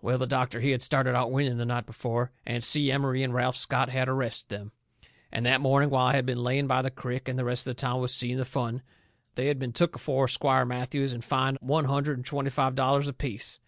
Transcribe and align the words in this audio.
Well, 0.00 0.16
the 0.16 0.28
doctor, 0.28 0.60
he 0.60 0.70
had 0.70 0.80
started 0.80 1.16
out 1.16 1.32
winning 1.32 1.58
the 1.58 1.64
night 1.64 1.84
before. 1.84 2.30
And 2.46 2.62
Si 2.62 2.92
Emery 2.92 3.24
and 3.24 3.34
Ralph 3.34 3.56
Scott 3.56 3.88
had 3.88 4.08
arrested 4.08 4.48
them. 4.48 4.70
And 5.32 5.44
that 5.44 5.60
morning, 5.60 5.90
while 5.90 6.06
I 6.06 6.12
had 6.14 6.24
been 6.24 6.44
laying 6.44 6.68
by 6.68 6.82
the 6.82 6.90
crick 6.92 7.26
and 7.28 7.36
the 7.36 7.44
rest 7.44 7.66
of 7.66 7.74
the 7.74 7.80
town 7.80 8.00
was 8.00 8.14
seeing 8.14 8.36
the 8.36 8.44
fun, 8.44 8.80
they 9.34 9.48
had 9.48 9.58
been 9.58 9.72
took 9.72 9.96
afore 9.96 10.28
Squire 10.28 10.64
Matthews 10.64 11.12
and 11.12 11.24
fined 11.24 11.58
one 11.60 11.86
hundred 11.86 12.16
and 12.16 12.24
twenty 12.24 12.48
five 12.50 12.76
dollars 12.76 13.08
apiece. 13.08 13.58